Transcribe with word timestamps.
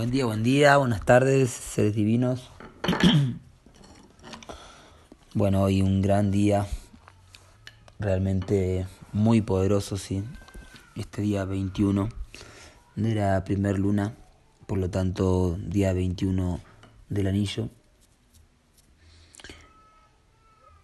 Buen 0.00 0.10
día, 0.10 0.24
buen 0.24 0.42
día, 0.42 0.78
buenas 0.78 1.04
tardes, 1.04 1.50
seres 1.50 1.94
divinos. 1.94 2.48
bueno, 5.34 5.60
hoy 5.60 5.82
un 5.82 6.00
gran 6.00 6.30
día, 6.30 6.66
realmente 7.98 8.86
muy 9.12 9.42
poderoso, 9.42 9.98
sí. 9.98 10.24
Este 10.96 11.20
día 11.20 11.44
21 11.44 12.08
de 12.96 13.14
la 13.14 13.44
primer 13.44 13.78
luna, 13.78 14.14
por 14.66 14.78
lo 14.78 14.88
tanto, 14.88 15.58
día 15.60 15.92
21 15.92 16.60
del 17.10 17.26
anillo. 17.26 17.68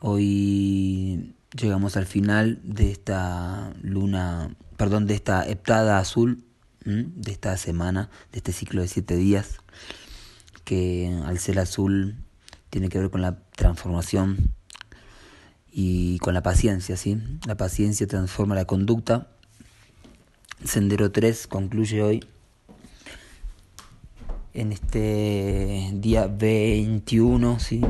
Hoy 0.00 1.34
llegamos 1.58 1.96
al 1.96 2.04
final 2.04 2.60
de 2.62 2.90
esta 2.90 3.72
luna, 3.80 4.54
perdón, 4.76 5.06
de 5.06 5.14
esta 5.14 5.48
heptada 5.48 6.00
azul 6.00 6.45
de 6.86 7.32
esta 7.32 7.56
semana, 7.56 8.10
de 8.32 8.38
este 8.38 8.52
ciclo 8.52 8.80
de 8.80 8.88
siete 8.88 9.16
días, 9.16 9.58
que 10.64 11.20
al 11.24 11.38
ser 11.38 11.58
azul 11.58 12.16
tiene 12.70 12.88
que 12.88 12.98
ver 12.98 13.10
con 13.10 13.22
la 13.22 13.38
transformación 13.56 14.52
y 15.70 16.18
con 16.20 16.32
la 16.32 16.42
paciencia, 16.42 16.96
¿sí? 16.96 17.18
La 17.46 17.56
paciencia 17.56 18.06
transforma 18.06 18.54
la 18.54 18.64
conducta. 18.64 19.28
Sendero 20.64 21.10
3 21.10 21.48
concluye 21.48 22.02
hoy 22.02 22.24
en 24.54 24.72
este 24.72 25.90
día 25.94 26.28
21, 26.28 27.58
¿sí? 27.58 27.82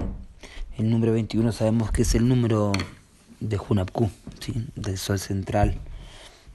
El 0.79 0.91
número 0.91 1.13
21 1.13 1.53
sabemos 1.53 1.93
que 1.93 2.03
es 2.03 2.15
el 2.15 2.27
número 2.27 2.73
de 3.41 3.59
Hunapku, 3.59 4.11
¿sí? 4.41 4.67
Del 4.75 4.99
Sol 4.99 5.19
Central 5.19 5.79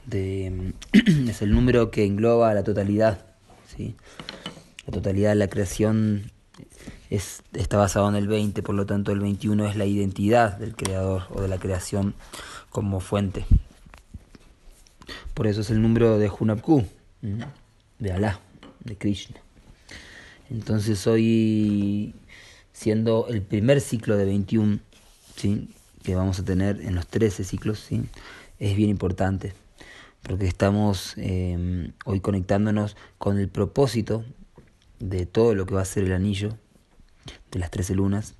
de, 0.05 0.73
es 1.29 1.41
el 1.41 1.51
número 1.51 1.91
que 1.91 2.05
engloba 2.05 2.53
la 2.53 2.63
totalidad. 2.63 3.25
¿sí? 3.75 3.95
La 4.85 4.93
totalidad 4.93 5.29
de 5.29 5.35
la 5.35 5.47
creación 5.47 6.31
es, 7.09 7.43
está 7.53 7.77
basado 7.77 8.09
en 8.09 8.15
el 8.15 8.27
20, 8.27 8.63
por 8.63 8.75
lo 8.75 8.85
tanto 8.85 9.11
el 9.11 9.19
21 9.19 9.67
es 9.67 9.75
la 9.75 9.85
identidad 9.85 10.57
del 10.57 10.75
creador 10.75 11.23
o 11.31 11.41
de 11.41 11.47
la 11.47 11.57
creación 11.57 12.15
como 12.69 12.99
fuente. 12.99 13.45
Por 15.33 15.47
eso 15.47 15.61
es 15.61 15.69
el 15.69 15.81
número 15.81 16.17
de 16.17 16.29
Hunapku, 16.29 16.85
de 17.99 18.11
Alá, 18.11 18.39
de 18.83 18.95
Krishna. 18.97 19.37
Entonces 20.49 21.07
hoy, 21.07 22.13
siendo 22.73 23.27
el 23.29 23.41
primer 23.41 23.79
ciclo 23.81 24.17
de 24.17 24.25
21, 24.25 24.79
¿sí? 25.35 25.69
que 26.03 26.15
vamos 26.15 26.39
a 26.39 26.45
tener 26.45 26.81
en 26.81 26.95
los 26.95 27.07
13 27.07 27.43
ciclos, 27.43 27.87
es 28.59 28.75
bien 28.75 28.89
importante 28.89 29.53
porque 30.23 30.47
estamos 30.47 31.15
em, 31.17 31.93
hoy 32.05 32.19
conectándonos 32.19 32.95
con 33.17 33.37
el 33.37 33.49
propósito 33.49 34.23
de 34.99 35.25
todo 35.25 35.55
lo 35.55 35.65
que 35.65 35.75
va 35.75 35.81
a 35.81 35.85
ser 35.85 36.03
el 36.03 36.13
anillo 36.13 36.57
de 37.51 37.59
las 37.59 37.71
trece 37.71 37.95
lunas 37.95 38.35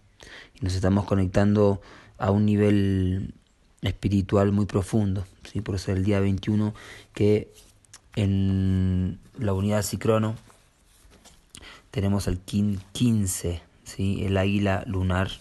y 0.56 0.64
nos 0.64 0.75
estamos 0.75 1.06
conectando 1.06 1.81
a 2.18 2.31
un 2.31 2.46
nivel 2.46 3.34
espiritual 3.81 4.52
muy 4.52 4.66
profundo, 4.68 5.25
¿sí? 5.52 5.62
por 5.62 5.75
eso 5.75 5.91
el 5.91 6.03
día 6.03 6.20
21 6.20 6.74
que 7.14 7.52
en 8.16 9.20
la 9.40 9.53
unidad 9.53 9.84
Cicrono 9.84 10.36
tenemos 11.90 12.28
el 12.28 12.40
Kin 12.40 12.80
15, 12.94 13.62
¿sí? 13.84 14.24
el 14.24 14.38
águila 14.38 14.84
lunar, 14.86 15.31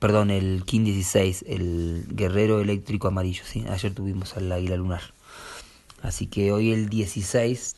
perdón, 0.00 0.30
el 0.30 0.64
Kin 0.64 0.84
16, 0.84 1.44
el 1.46 2.06
guerrero 2.10 2.60
eléctrico 2.60 3.08
amarillo, 3.08 3.44
¿sí? 3.44 3.64
ayer 3.68 3.94
tuvimos 3.94 4.36
al 4.36 4.50
águila 4.50 4.76
lunar. 4.76 5.02
Así 6.02 6.26
que 6.26 6.52
hoy 6.52 6.72
el 6.72 6.88
16 6.88 7.76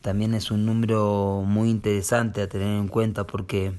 también 0.00 0.34
es 0.34 0.50
un 0.50 0.64
número 0.64 1.44
muy 1.46 1.68
interesante 1.68 2.40
a 2.40 2.48
tener 2.48 2.68
en 2.68 2.88
cuenta 2.88 3.26
porque 3.26 3.72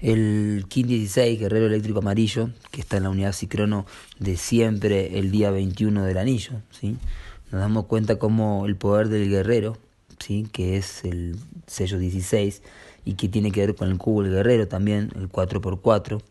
el 0.00 0.66
King 0.68 0.84
16, 0.84 1.40
Guerrero 1.40 1.66
Eléctrico 1.66 2.00
Amarillo, 2.00 2.50
que 2.70 2.82
está 2.82 2.98
en 2.98 3.04
la 3.04 3.10
unidad 3.10 3.32
Cicrono 3.32 3.86
de 4.18 4.36
siempre 4.36 5.18
el 5.18 5.30
día 5.30 5.50
21 5.50 6.04
del 6.04 6.18
anillo, 6.18 6.52
¿sí? 6.70 6.96
nos 7.50 7.60
damos 7.60 7.86
cuenta 7.86 8.18
como 8.18 8.66
el 8.66 8.76
poder 8.76 9.08
del 9.08 9.28
guerrero, 9.28 9.78
¿sí? 10.18 10.46
que 10.52 10.76
es 10.76 11.04
el 11.04 11.36
sello 11.66 11.98
16 11.98 12.62
y 13.06 13.14
que 13.14 13.28
tiene 13.28 13.50
que 13.50 13.60
ver 13.60 13.74
con 13.74 13.90
el 13.90 13.96
cubo 13.96 14.22
del 14.22 14.32
guerrero 14.32 14.68
también, 14.68 15.10
el 15.16 15.30
4x4, 15.30 16.22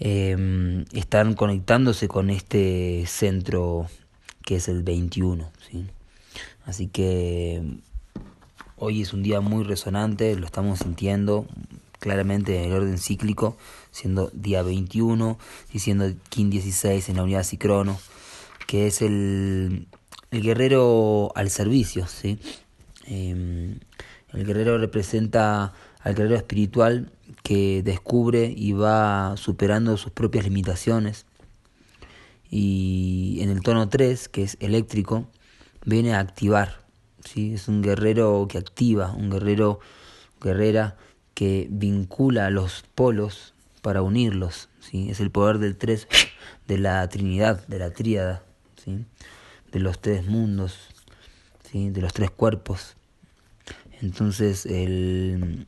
eh, 0.00 0.84
están 0.92 1.34
conectándose 1.34 2.08
con 2.08 2.30
este 2.30 3.04
centro 3.06 3.88
que 4.44 4.56
es 4.56 4.68
el 4.68 4.82
21. 4.82 5.50
¿sí? 5.70 5.86
Así 6.64 6.86
que 6.86 7.62
hoy 8.76 9.02
es 9.02 9.12
un 9.12 9.22
día 9.22 9.40
muy 9.40 9.64
resonante, 9.64 10.36
lo 10.36 10.46
estamos 10.46 10.80
sintiendo 10.80 11.46
claramente 11.98 12.56
en 12.56 12.70
el 12.70 12.76
orden 12.76 12.98
cíclico, 12.98 13.56
siendo 13.90 14.30
día 14.32 14.62
21 14.62 15.38
y 15.72 15.78
siendo 15.80 16.10
King 16.30 16.50
16 16.50 17.08
en 17.08 17.16
la 17.16 17.22
unidad 17.22 17.44
Cicrono, 17.44 17.98
que 18.66 18.86
es 18.86 19.02
el, 19.02 19.86
el 20.30 20.42
guerrero 20.42 21.32
al 21.34 21.50
servicio. 21.50 22.06
¿sí? 22.06 22.38
Em, 23.04 23.78
el 24.32 24.46
guerrero 24.46 24.78
representa 24.78 25.72
al 26.00 26.14
guerrero 26.14 26.36
espiritual 26.36 27.12
que 27.42 27.82
descubre 27.82 28.52
y 28.56 28.72
va 28.72 29.36
superando 29.36 29.96
sus 29.96 30.12
propias 30.12 30.44
limitaciones 30.44 31.26
y 32.50 33.38
en 33.40 33.50
el 33.50 33.60
tono 33.62 33.88
3, 33.88 34.28
que 34.28 34.42
es 34.42 34.56
eléctrico, 34.60 35.28
viene 35.84 36.14
a 36.14 36.18
activar. 36.18 36.80
¿sí? 37.24 37.54
Es 37.54 37.68
un 37.68 37.80
guerrero 37.80 38.46
que 38.48 38.58
activa, 38.58 39.12
un 39.12 39.30
guerrero, 39.30 39.78
guerrera 40.40 40.96
que 41.34 41.68
vincula 41.70 42.50
los 42.50 42.84
polos 42.94 43.54
para 43.82 44.02
unirlos. 44.02 44.68
¿sí? 44.80 45.10
Es 45.10 45.20
el 45.20 45.30
poder 45.30 45.58
del 45.58 45.76
3 45.76 46.08
de 46.66 46.78
la 46.78 47.08
Trinidad, 47.08 47.66
de 47.68 47.78
la 47.78 47.92
tríada, 47.92 48.42
¿sí? 48.84 49.04
de 49.70 49.78
los 49.78 50.00
tres 50.00 50.26
mundos, 50.26 50.88
¿sí? 51.70 51.90
de 51.90 52.00
los 52.00 52.12
tres 52.12 52.30
cuerpos. 52.32 52.96
Entonces 54.02 54.66
el, 54.66 55.66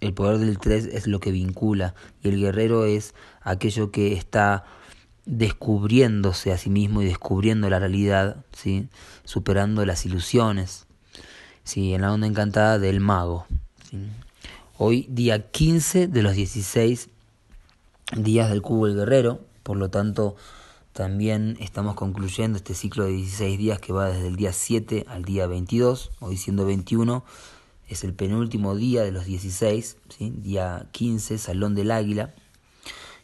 el 0.00 0.12
poder 0.12 0.38
del 0.38 0.58
3 0.58 0.86
es 0.92 1.06
lo 1.06 1.20
que 1.20 1.30
vincula 1.30 1.94
y 2.22 2.28
el 2.28 2.40
guerrero 2.40 2.84
es 2.84 3.14
aquello 3.40 3.90
que 3.90 4.12
está 4.12 4.64
descubriéndose 5.28 6.52
a 6.52 6.58
sí 6.58 6.70
mismo 6.70 7.02
y 7.02 7.04
descubriendo 7.04 7.68
la 7.68 7.78
realidad, 7.78 8.44
¿sí? 8.52 8.88
superando 9.24 9.84
las 9.84 10.06
ilusiones, 10.06 10.86
¿sí? 11.64 11.92
en 11.92 12.00
la 12.00 12.12
onda 12.12 12.26
encantada 12.26 12.78
del 12.78 13.00
mago. 13.00 13.46
Hoy 14.78 15.06
día 15.10 15.50
15 15.50 16.08
de 16.08 16.22
los 16.22 16.34
16 16.34 17.10
días 18.16 18.48
del 18.48 18.62
cubo 18.62 18.86
del 18.86 18.96
guerrero, 18.96 19.44
por 19.64 19.76
lo 19.76 19.90
tanto 19.90 20.34
también 20.94 21.58
estamos 21.60 21.94
concluyendo 21.94 22.56
este 22.56 22.72
ciclo 22.72 23.04
de 23.04 23.12
16 23.12 23.58
días 23.58 23.80
que 23.80 23.92
va 23.92 24.08
desde 24.08 24.28
el 24.28 24.36
día 24.36 24.54
7 24.54 25.04
al 25.08 25.26
día 25.26 25.46
22, 25.46 26.10
hoy 26.20 26.38
siendo 26.38 26.64
21 26.64 27.22
es 27.86 28.02
el 28.02 28.14
penúltimo 28.14 28.74
día 28.76 29.02
de 29.02 29.12
los 29.12 29.26
16, 29.26 29.98
¿sí? 30.08 30.32
día 30.38 30.86
15, 30.92 31.36
Salón 31.36 31.74
del 31.74 31.90
Águila, 31.90 32.34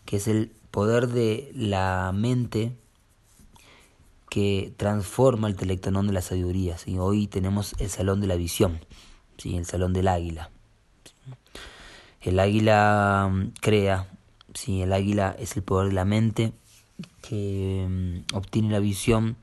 que 0.05 0.17
es 0.17 0.29
el 0.29 0.53
poder 0.75 1.07
de 1.07 1.53
la 1.55 2.11
mente 2.13 2.73
que 4.29 4.75
transforma 4.77 5.47
el 5.47 5.55
telectonón 5.55 6.09
de 6.09 6.13
la 6.13 6.21
sabiduría. 6.21 6.77
¿sí? 6.79 6.99
Hoy 6.99 7.29
tenemos 7.29 7.77
el 7.79 7.89
salón 7.89 8.21
de 8.21 8.27
la 8.27 8.35
visión, 8.35 8.81
¿sí? 9.39 9.57
el 9.57 9.67
salón 9.67 9.93
del 9.93 10.09
águila. 10.09 10.51
El 12.21 12.41
águila 12.41 13.31
mm, 13.31 13.53
crea, 13.61 14.09
¿sí? 14.53 14.83
el 14.83 14.93
águila 14.93 15.37
es 15.39 15.57
el 15.57 15.63
poder 15.63 15.91
de 15.91 15.95
la 15.95 16.05
mente 16.05 16.53
que 17.23 17.87
mm, 17.89 18.37
obtiene 18.37 18.71
la 18.71 18.81
visión 18.81 19.37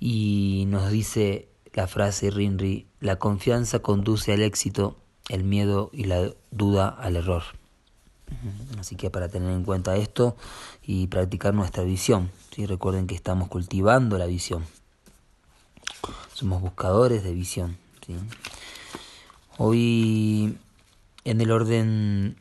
y 0.00 0.64
nos 0.66 0.90
dice 0.90 1.46
la 1.74 1.86
frase 1.86 2.28
Rinri, 2.28 2.88
la 2.98 3.20
confianza 3.20 3.78
conduce 3.78 4.32
al 4.32 4.42
éxito, 4.42 4.96
el 5.28 5.44
miedo 5.44 5.90
y 5.92 6.06
la 6.06 6.32
duda 6.50 6.88
al 6.88 7.14
error. 7.14 7.59
Así 8.78 8.96
que 8.96 9.10
para 9.10 9.28
tener 9.28 9.50
en 9.50 9.64
cuenta 9.64 9.96
esto 9.96 10.36
y 10.82 11.06
practicar 11.08 11.54
nuestra 11.54 11.82
visión, 11.82 12.30
¿sí? 12.50 12.66
recuerden 12.66 13.06
que 13.06 13.14
estamos 13.14 13.48
cultivando 13.48 14.18
la 14.18 14.26
visión. 14.26 14.64
Somos 16.34 16.62
buscadores 16.62 17.22
de 17.22 17.34
visión. 17.34 17.76
Hoy 19.58 20.58
en 21.24 21.40
el 21.40 21.50
orden 21.50 22.36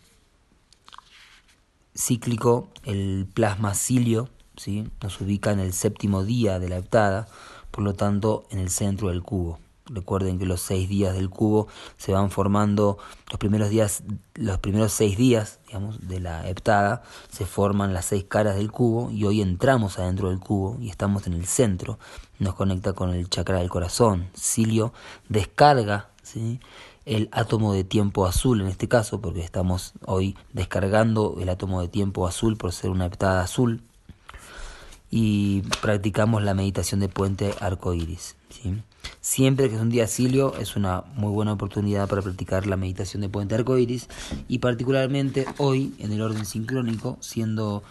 cíclico, 1.95 2.69
el 2.85 3.27
plasma 3.33 3.73
cilio 3.73 4.29
¿sí? 4.55 4.89
nos 5.01 5.19
ubica 5.19 5.51
en 5.51 5.59
el 5.59 5.73
séptimo 5.73 6.23
día 6.23 6.59
de 6.59 6.69
la 6.69 6.77
heptada, 6.77 7.27
por 7.71 7.83
lo 7.83 7.93
tanto 7.93 8.45
en 8.51 8.59
el 8.59 8.69
centro 8.69 9.09
del 9.09 9.21
cubo. 9.21 9.59
Recuerden 9.89 10.39
que 10.39 10.45
los 10.45 10.61
seis 10.61 10.87
días 10.87 11.15
del 11.15 11.29
cubo 11.29 11.67
se 11.97 12.13
van 12.13 12.31
formando, 12.31 12.97
los 13.29 13.39
primeros 13.39 13.69
días, 13.69 14.03
los 14.35 14.59
primeros 14.59 14.93
seis 14.93 15.17
días, 15.17 15.59
digamos, 15.67 16.07
de 16.07 16.19
la 16.19 16.47
heptada, 16.47 17.01
se 17.29 17.45
forman 17.45 17.93
las 17.93 18.05
seis 18.05 18.25
caras 18.27 18.55
del 18.55 18.71
cubo 18.71 19.11
y 19.11 19.25
hoy 19.25 19.41
entramos 19.41 19.99
adentro 19.99 20.29
del 20.29 20.39
cubo 20.39 20.77
y 20.79 20.89
estamos 20.89 21.27
en 21.27 21.33
el 21.33 21.45
centro. 21.45 21.99
Nos 22.37 22.55
conecta 22.55 22.93
con 22.93 23.09
el 23.09 23.29
chakra 23.29 23.59
del 23.59 23.69
corazón. 23.69 24.29
Silio 24.33 24.93
descarga 25.27 26.09
el 27.05 27.29
átomo 27.31 27.73
de 27.73 27.83
tiempo 27.83 28.25
azul 28.25 28.61
en 28.61 28.67
este 28.67 28.87
caso, 28.87 29.19
porque 29.19 29.41
estamos 29.41 29.93
hoy 30.05 30.37
descargando 30.53 31.37
el 31.39 31.49
átomo 31.49 31.81
de 31.81 31.87
tiempo 31.87 32.27
azul 32.27 32.57
por 32.57 32.71
ser 32.71 32.91
una 32.91 33.07
heptada 33.07 33.41
azul 33.41 33.81
y 35.11 35.61
practicamos 35.81 36.43
la 36.43 36.53
meditación 36.53 36.99
de 36.99 37.09
puente 37.09 37.53
arcoíris. 37.59 38.35
¿sí? 38.49 38.81
Siempre 39.21 39.69
que 39.69 39.75
es 39.75 39.81
un 39.81 39.89
día 39.89 40.07
silio 40.07 40.55
es 40.59 40.75
una 40.75 41.03
muy 41.15 41.31
buena 41.31 41.53
oportunidad 41.53 42.07
para 42.07 42.21
practicar 42.21 42.67
la 42.67 42.77
meditación 42.77 43.21
de 43.21 43.29
puente 43.29 43.55
arcoíris 43.55 44.07
y 44.47 44.59
particularmente 44.59 45.45
hoy 45.57 45.93
en 45.99 46.11
el 46.11 46.21
orden 46.21 46.45
sincrónico, 46.45 47.17
siendo 47.19 47.83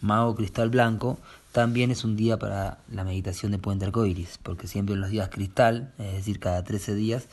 mago 0.00 0.34
cristal 0.34 0.70
blanco, 0.70 1.18
también 1.52 1.90
es 1.90 2.04
un 2.04 2.16
día 2.16 2.38
para 2.38 2.78
la 2.90 3.04
meditación 3.04 3.52
de 3.52 3.58
puente 3.58 3.84
arcoíris, 3.84 4.38
porque 4.42 4.66
siempre 4.66 4.94
en 4.94 5.00
los 5.00 5.10
días 5.10 5.28
cristal, 5.28 5.92
es 5.98 6.14
decir, 6.14 6.40
cada 6.40 6.64
13 6.64 6.94
días, 6.94 7.28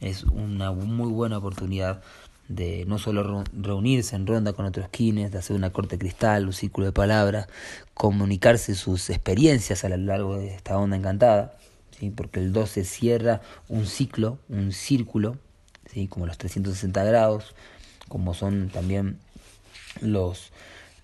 es 0.00 0.24
una 0.24 0.72
muy 0.72 1.10
buena 1.10 1.38
oportunidad 1.38 2.02
de 2.48 2.84
no 2.86 2.98
solo 2.98 3.44
reunirse 3.52 4.16
en 4.16 4.26
ronda 4.26 4.54
con 4.54 4.64
otros 4.64 4.88
kines, 4.88 5.30
de 5.30 5.38
hacer 5.38 5.54
una 5.54 5.70
corte 5.70 5.98
cristal, 5.98 6.46
un 6.46 6.52
círculo 6.52 6.86
de 6.86 6.92
palabras, 6.92 7.46
comunicarse 7.94 8.74
sus 8.74 9.10
experiencias 9.10 9.84
a 9.84 9.90
lo 9.90 9.98
largo 9.98 10.38
de 10.38 10.54
esta 10.54 10.78
onda 10.78 10.96
encantada, 10.96 11.58
porque 12.14 12.40
el 12.40 12.52
12 12.52 12.84
cierra 12.84 13.40
un 13.68 13.86
ciclo, 13.86 14.38
un 14.48 14.72
círculo, 14.72 15.38
¿sí? 15.92 16.06
como 16.06 16.26
los 16.26 16.38
360 16.38 17.04
grados, 17.04 17.54
como 18.08 18.34
son 18.34 18.68
también 18.68 19.18
los, 20.00 20.52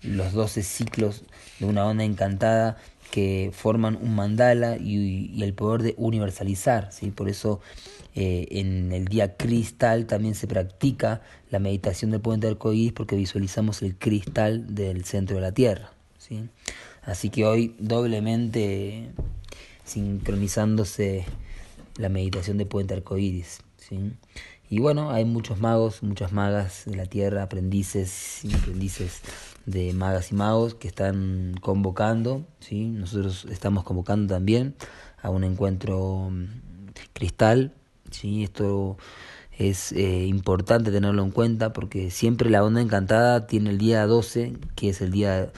los 0.01 0.33
12 0.33 0.63
ciclos 0.63 1.23
de 1.59 1.65
una 1.65 1.85
onda 1.85 2.03
encantada 2.03 2.77
que 3.11 3.51
forman 3.53 3.95
un 3.95 4.15
mandala 4.15 4.77
y, 4.77 5.41
el 5.41 5.53
poder 5.53 5.83
de 5.83 5.95
universalizar, 5.97 6.91
¿sí? 6.91 7.11
por 7.11 7.29
eso 7.29 7.61
eh, 8.15 8.47
en 8.51 8.91
el 8.91 9.05
día 9.07 9.35
cristal 9.37 10.05
también 10.05 10.35
se 10.35 10.47
practica 10.47 11.21
la 11.49 11.59
meditación 11.59 12.11
del 12.11 12.21
puente 12.21 12.47
arcoíris 12.47 12.93
porque 12.93 13.15
visualizamos 13.15 13.81
el 13.81 13.95
cristal 13.97 14.73
del 14.73 15.05
centro 15.05 15.35
de 15.35 15.41
la 15.41 15.51
Tierra. 15.51 15.91
¿sí? 16.17 16.49
Así 17.03 17.29
que 17.29 17.45
hoy 17.45 17.75
doblemente 17.77 19.11
sincronizándose 19.85 21.25
la 21.97 22.09
meditación 22.09 22.57
de 22.57 22.65
puente 22.65 22.93
arcoíris. 22.93 23.59
¿sí? 23.77 24.11
Y 24.69 24.79
bueno, 24.79 25.11
hay 25.11 25.23
muchos 25.23 25.59
magos, 25.59 26.03
muchas 26.03 26.33
magas 26.33 26.83
de 26.85 26.97
la 26.97 27.05
Tierra, 27.05 27.43
aprendices 27.43 28.43
y 28.43 28.53
aprendices 28.53 29.21
de 29.65 29.93
magas 29.93 30.31
y 30.31 30.35
magos 30.35 30.75
que 30.75 30.89
están 30.89 31.55
convocando. 31.61 32.45
¿sí? 32.59 32.87
Nosotros 32.87 33.47
estamos 33.49 33.85
convocando 33.85 34.33
también 34.33 34.75
a 35.21 35.29
un 35.29 35.43
encuentro 35.45 36.29
mm, 36.29 36.45
cristal 37.13 37.73
¿sí? 38.11 38.43
Esto 38.43 38.97
es 39.51 39.91
eh, 39.91 40.25
importante 40.25 40.91
tenerlo 40.91 41.23
en 41.23 41.31
cuenta 41.31 41.73
porque 41.73 42.11
siempre 42.11 42.49
la 42.49 42.63
onda 42.63 42.81
encantada 42.81 43.47
tiene 43.47 43.69
el 43.69 43.77
día 43.77 44.05
12, 44.05 44.53
que 44.75 44.89
es 44.89 45.01
el 45.01 45.11
día 45.11 45.51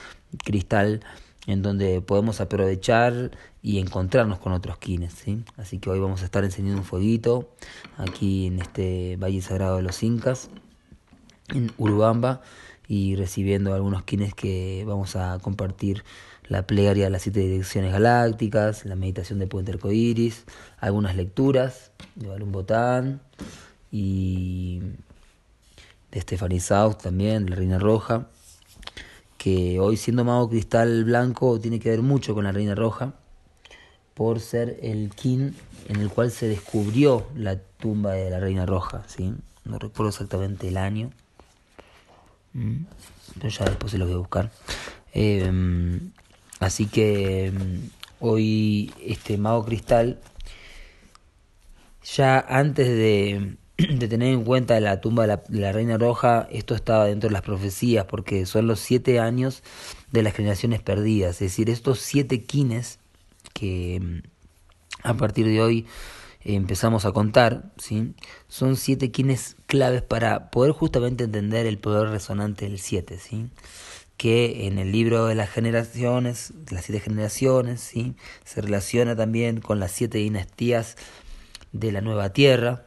cristal, 0.44 1.02
en 1.48 1.62
donde 1.62 2.02
podemos 2.02 2.42
aprovechar 2.42 3.32
y 3.64 3.80
encontrarnos 3.80 4.38
con 4.40 4.52
otros 4.52 4.78
quines. 4.78 5.14
¿sí? 5.14 5.44
Así 5.56 5.80
que 5.80 5.90
hoy 5.90 6.00
vamos 6.00 6.22
a 6.22 6.26
estar 6.26 6.44
encendiendo 6.44 6.82
un 6.82 6.86
fueguito 6.86 7.50
aquí 7.98 8.48
en 8.48 8.60
este 8.60 9.18
Valle 9.18 9.42
Sagrado 9.42 9.78
de 9.78 9.84
los 9.84 10.04
Incas, 10.04 10.50
en 11.54 11.72
Urubamba, 11.78 12.42
y 12.90 13.16
recibiendo 13.16 13.74
algunos 13.74 14.04
quines 14.04 14.34
que 14.34 14.84
vamos 14.86 15.16
a 15.16 15.40
compartir 15.40 16.04
la 16.48 16.66
plegaria 16.66 17.06
de 17.06 17.10
las 17.10 17.24
siete 17.24 17.42
direcciones 17.42 17.92
galácticas, 17.92 18.86
la 18.86 18.96
meditación 18.96 19.40
de 19.40 19.48
Puente 19.48 19.72
Arcoiris, 19.72 20.46
algunas 20.80 21.16
lecturas 21.16 21.92
de 22.16 22.28
Balún 22.28 22.52
Botán 22.52 23.22
y 23.92 24.82
de 26.12 26.22
Stephanie 26.22 26.62
South 26.62 26.98
también, 27.04 27.46
de 27.46 27.50
la 27.52 27.56
Reina 27.58 27.80
Roja, 27.80 28.28
que 29.38 29.80
hoy 29.80 29.98
siendo 29.98 30.24
mago 30.24 30.50
cristal 30.50 31.04
blanco 31.06 31.60
tiene 31.60 31.80
que 31.80 31.90
ver 31.90 32.02
mucho 32.02 32.34
con 32.34 32.44
la 32.46 32.52
Reina 32.52 32.76
Roja, 32.76 33.14
por 34.14 34.40
ser 34.40 34.80
el 34.82 35.12
kin 35.12 35.56
en 35.88 36.02
el 36.02 36.10
cual 36.10 36.32
se 36.32 36.48
descubrió 36.48 37.28
la 37.36 37.58
tumba 37.58 38.14
de 38.14 38.30
la 38.30 38.40
Reina 38.40 38.66
Roja, 38.66 39.04
¿sí? 39.08 39.34
no 39.66 39.80
recuerdo 39.80 40.10
exactamente 40.10 40.68
el 40.68 40.78
año, 40.78 41.12
mm, 42.54 42.78
pero 43.40 43.50
ya 43.50 43.66
después 43.66 43.92
se 43.92 43.98
lo 43.98 44.06
voy 44.06 44.16
a 44.16 44.18
buscar. 44.18 44.52
Eh, 45.14 45.52
Así 46.60 46.88
que 46.88 47.52
mm, 47.52 47.90
hoy 48.20 48.92
este 49.04 49.38
mago 49.38 49.64
cristal, 49.66 50.20
ya 52.04 52.40
antes 52.40 52.88
de, 52.88 53.58
de, 53.78 54.08
tener 54.08 54.34
en 54.34 54.44
cuenta 54.44 54.80
la 54.80 55.02
tumba 55.02 55.28
de 55.28 55.40
la, 55.50 55.72
reina 55.72 55.98
roja, 55.98 56.48
esto 56.52 56.76
estaba 56.76 57.06
dentro 57.06 57.30
de 57.30 57.34
las 57.34 57.42
profecías, 57.42 58.06
porque 58.06 58.46
son 58.46 58.68
los 58.68 58.80
siete 58.80 59.20
años 59.20 59.64
de 60.12 60.24
las 60.24 60.34
generaciones 60.34 60.82
perdidas, 60.82 61.36
es 61.36 61.40
decir, 61.40 61.70
estos 61.70 62.00
siete 62.00 62.44
quines 62.44 63.00
que 63.54 64.00
mm, 64.02 64.20
a 65.04 65.14
partir 65.16 65.46
de 65.46 65.62
hoy 65.62 65.86
empezamos 66.42 67.06
a 67.06 67.12
contar, 67.12 67.72
¿sí? 67.78 68.14
son 68.48 68.78
siete 68.78 69.12
quines 69.12 69.56
claves 69.68 70.02
para 70.02 70.50
poder 70.50 70.72
justamente 70.72 71.26
entender 71.26 71.66
el 71.66 71.78
poder 71.78 72.10
resonante 72.10 72.66
del 72.66 72.80
siete. 72.80 73.20
¿sí? 73.20 73.50
que 74.18 74.66
en 74.66 74.80
el 74.80 74.92
libro 74.92 75.28
de 75.28 75.36
las 75.36 75.50
generaciones, 75.50 76.52
de 76.56 76.76
las 76.76 76.86
siete 76.86 77.00
generaciones, 77.00 77.80
¿sí? 77.82 78.16
se 78.44 78.62
relaciona 78.62 79.16
también 79.16 79.62
con 79.62 79.80
las 79.80 79.92
siete 79.92 80.18
dinastías 80.18 80.98
de 81.72 81.92
la 81.92 82.02
nueva 82.02 82.34
tierra. 82.34 82.87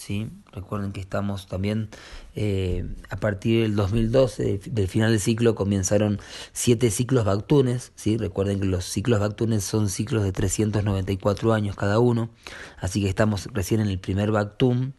¿Sí? 0.00 0.30
Recuerden 0.50 0.92
que 0.92 1.00
estamos 1.00 1.46
también 1.46 1.90
eh, 2.34 2.86
a 3.10 3.16
partir 3.16 3.62
del 3.62 3.76
2012, 3.76 4.60
del 4.64 4.88
final 4.88 5.10
del 5.10 5.20
ciclo, 5.20 5.54
comenzaron 5.54 6.18
siete 6.52 6.90
ciclos 6.90 7.26
Bactunes. 7.26 7.92
¿sí? 7.96 8.16
Recuerden 8.16 8.60
que 8.60 8.66
los 8.66 8.86
ciclos 8.86 9.20
Bactunes 9.20 9.62
son 9.62 9.90
ciclos 9.90 10.24
de 10.24 10.32
394 10.32 11.52
años 11.52 11.76
cada 11.76 11.98
uno, 11.98 12.30
así 12.78 13.02
que 13.02 13.10
estamos 13.10 13.48
recién 13.52 13.80
en 13.80 13.88
el 13.88 13.98
primer 13.98 14.30
Bactun. 14.32 14.94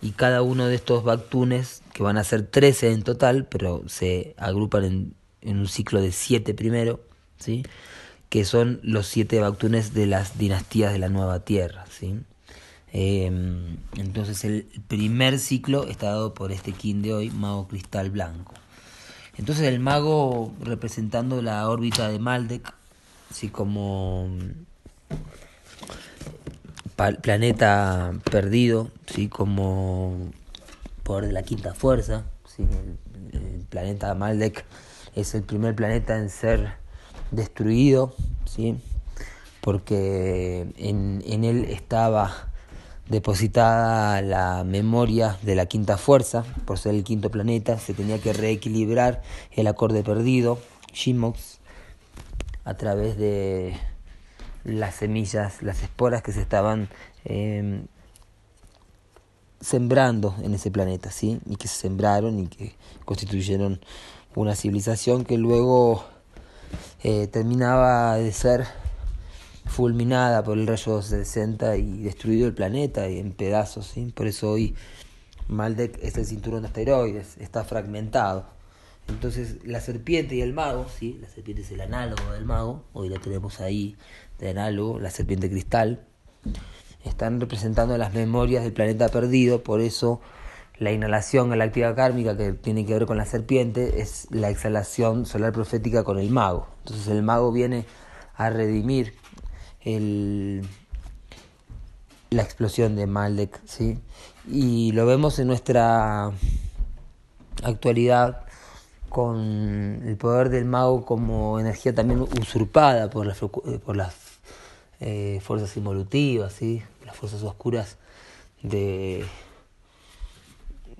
Y 0.00 0.10
cada 0.10 0.42
uno 0.42 0.66
de 0.66 0.76
estos 0.76 1.02
Bactunes, 1.02 1.82
que 1.92 2.04
van 2.04 2.16
a 2.16 2.24
ser 2.24 2.46
13 2.46 2.92
en 2.92 3.02
total, 3.02 3.46
pero 3.46 3.82
se 3.88 4.34
agrupan 4.36 5.14
en 5.40 5.58
un 5.58 5.66
ciclo 5.66 6.00
de 6.00 6.12
siete 6.12 6.54
primero, 6.54 7.00
¿sí? 7.38 7.64
que 8.28 8.44
son 8.44 8.78
los 8.84 9.08
siete 9.08 9.40
Bactunes 9.40 9.92
de 9.92 10.06
las 10.06 10.38
dinastías 10.38 10.92
de 10.92 11.00
la 11.00 11.08
Nueva 11.08 11.40
Tierra. 11.40 11.84
¿sí? 11.90 12.20
Em, 12.92 13.76
entonces 13.96 14.44
el 14.44 14.66
primer 14.88 15.38
ciclo 15.38 15.86
está 15.86 16.06
dado 16.06 16.34
por 16.34 16.52
este 16.52 16.72
kin 16.72 17.02
de 17.02 17.14
hoy, 17.14 17.30
Mago 17.30 17.68
Cristal 17.68 18.10
Blanco. 18.10 18.54
Entonces 19.38 19.66
el 19.66 19.80
mago 19.80 20.54
representando 20.60 21.42
la 21.42 21.68
órbita 21.68 22.08
de 22.08 22.18
Maldek, 22.18 22.72
así 23.30 23.48
como 23.48 24.28
planeta 27.20 28.14
perdido, 28.30 28.90
¿sí? 29.06 29.28
como 29.28 30.30
por 31.02 31.30
la 31.30 31.42
quinta 31.42 31.74
fuerza, 31.74 32.24
el, 32.58 32.98
el 33.32 33.66
planeta 33.68 34.14
Maldek 34.14 34.64
es 35.14 35.34
el 35.34 35.42
primer 35.42 35.74
planeta 35.74 36.16
en 36.16 36.30
ser 36.30 36.74
destruido, 37.30 38.14
¿sí? 38.46 38.76
porque 39.60 40.72
en, 40.78 41.22
en 41.26 41.44
él 41.44 41.64
estaba 41.64 42.45
depositada 43.08 44.20
la 44.22 44.64
memoria 44.64 45.38
de 45.42 45.54
la 45.54 45.66
quinta 45.66 45.96
fuerza, 45.96 46.44
por 46.64 46.78
ser 46.78 46.94
el 46.94 47.04
quinto 47.04 47.30
planeta, 47.30 47.78
se 47.78 47.94
tenía 47.94 48.18
que 48.18 48.32
reequilibrar 48.32 49.22
el 49.52 49.66
acorde 49.66 50.02
perdido, 50.02 50.58
Shimox, 50.92 51.58
a 52.64 52.74
través 52.74 53.16
de 53.16 53.76
las 54.64 54.96
semillas, 54.96 55.62
las 55.62 55.82
esporas 55.82 56.22
que 56.22 56.32
se 56.32 56.40
estaban 56.40 56.88
em, 57.24 57.86
sembrando 59.60 60.34
en 60.42 60.54
ese 60.54 60.70
planeta, 60.70 61.10
¿sí? 61.10 61.40
Y 61.46 61.56
que 61.56 61.68
se 61.68 61.76
sembraron 61.76 62.40
y 62.40 62.48
que 62.48 62.74
constituyeron 63.04 63.80
una 64.34 64.54
civilización 64.56 65.24
que 65.24 65.38
luego 65.38 66.04
eh, 67.02 67.28
terminaba 67.28 68.16
de 68.16 68.32
ser 68.32 68.66
fulminada 69.66 70.42
por 70.42 70.58
el 70.58 70.66
rayo 70.66 71.02
60 71.02 71.76
y 71.76 72.02
destruido 72.02 72.46
el 72.46 72.54
planeta 72.54 73.08
y 73.08 73.18
en 73.18 73.32
pedazos. 73.32 73.86
¿sí? 73.86 74.12
Por 74.14 74.26
eso 74.26 74.50
hoy 74.50 74.74
Maldek 75.48 75.98
es 76.02 76.16
el 76.16 76.26
cinturón 76.26 76.62
de 76.62 76.68
asteroides, 76.68 77.36
está 77.38 77.64
fragmentado. 77.64 78.46
Entonces 79.08 79.58
la 79.64 79.80
serpiente 79.80 80.34
y 80.34 80.40
el 80.40 80.52
mago, 80.52 80.86
¿sí? 80.88 81.18
la 81.20 81.28
serpiente 81.28 81.62
es 81.62 81.70
el 81.70 81.80
análogo 81.80 82.32
del 82.32 82.44
mago, 82.44 82.84
hoy 82.92 83.08
la 83.08 83.18
tenemos 83.18 83.60
ahí 83.60 83.96
de 84.38 84.50
análogo, 84.50 84.98
la 84.98 85.10
serpiente 85.10 85.48
cristal. 85.50 86.06
están 87.04 87.40
representando 87.40 87.96
las 87.98 88.12
memorias 88.14 88.64
del 88.64 88.72
planeta 88.72 89.08
perdido, 89.08 89.62
por 89.62 89.80
eso 89.80 90.20
la 90.78 90.92
inhalación 90.92 91.50
galáctica 91.50 91.94
kármica 91.94 92.36
que 92.36 92.52
tiene 92.52 92.84
que 92.84 92.94
ver 92.94 93.06
con 93.06 93.16
la 93.16 93.24
serpiente 93.24 94.00
es 94.00 94.26
la 94.30 94.50
exhalación 94.50 95.24
solar 95.24 95.52
profética 95.52 96.02
con 96.02 96.18
el 96.18 96.30
mago. 96.30 96.66
Entonces 96.80 97.08
el 97.08 97.22
mago 97.22 97.52
viene 97.52 97.86
a 98.34 98.50
redimir 98.50 99.14
el, 99.86 100.62
la 102.30 102.42
explosión 102.42 102.96
de 102.96 103.06
Maldek, 103.06 103.60
¿sí? 103.64 103.98
Y 104.50 104.92
lo 104.92 105.06
vemos 105.06 105.38
en 105.38 105.46
nuestra 105.46 106.32
actualidad 107.62 108.42
con 109.08 110.02
el 110.04 110.16
poder 110.16 110.50
del 110.50 110.66
mago 110.66 111.06
como 111.06 111.58
energía 111.58 111.94
también 111.94 112.20
usurpada 112.20 113.08
por 113.08 113.24
las, 113.24 113.38
por 113.38 113.96
las 113.96 114.14
eh, 115.00 115.40
fuerzas 115.42 115.76
involutivas, 115.76 116.52
¿sí? 116.52 116.82
las 117.04 117.16
fuerzas 117.16 117.42
oscuras 117.42 117.96
de 118.62 119.24